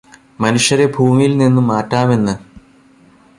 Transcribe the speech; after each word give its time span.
മനുഷ്യരെ 0.39 0.85
ഭൂമിയില് 0.95 1.35
നിന്നും 1.41 1.67
മാറ്റാമെന്ന് 1.67 2.35